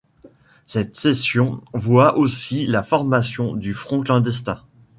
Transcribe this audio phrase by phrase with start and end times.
[0.65, 4.63] Cette session voit aussi la formation du Front Clandestin.